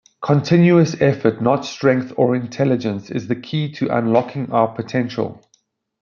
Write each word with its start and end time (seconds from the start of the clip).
Continuous 0.23 0.99
effort– 0.99 1.41
not 1.43 1.63
strength 1.63 2.11
or 2.17 2.35
intelligence– 2.35 3.11
is 3.11 3.27
the 3.27 3.35
key 3.35 3.71
to 3.73 3.95
unlocking 3.95 4.51
our 4.51 4.67
potential. 4.73 5.43